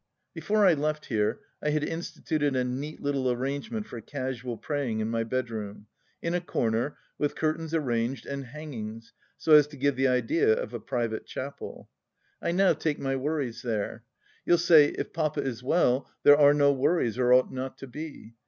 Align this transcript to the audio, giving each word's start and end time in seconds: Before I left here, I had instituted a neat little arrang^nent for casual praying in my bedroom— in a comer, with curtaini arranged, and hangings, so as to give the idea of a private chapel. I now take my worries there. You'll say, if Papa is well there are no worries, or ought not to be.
Before 0.33 0.65
I 0.65 0.73
left 0.73 1.05
here, 1.05 1.41
I 1.61 1.69
had 1.69 1.83
instituted 1.83 2.55
a 2.55 2.63
neat 2.63 3.03
little 3.03 3.25
arrang^nent 3.25 3.85
for 3.85 4.01
casual 4.01 4.57
praying 4.57 4.99
in 4.99 5.11
my 5.11 5.23
bedroom— 5.23 5.85
in 6.23 6.33
a 6.33 6.41
comer, 6.41 6.97
with 7.19 7.35
curtaini 7.35 7.71
arranged, 7.75 8.25
and 8.25 8.45
hangings, 8.45 9.13
so 9.37 9.51
as 9.53 9.67
to 9.67 9.77
give 9.77 9.95
the 9.95 10.07
idea 10.07 10.53
of 10.55 10.73
a 10.73 10.79
private 10.79 11.27
chapel. 11.27 11.87
I 12.41 12.51
now 12.51 12.73
take 12.73 12.97
my 12.97 13.15
worries 13.15 13.61
there. 13.61 14.03
You'll 14.43 14.57
say, 14.57 14.87
if 14.87 15.13
Papa 15.13 15.41
is 15.43 15.61
well 15.61 16.09
there 16.23 16.35
are 16.35 16.55
no 16.55 16.71
worries, 16.73 17.19
or 17.19 17.31
ought 17.31 17.53
not 17.53 17.77
to 17.77 17.85
be. 17.87 18.33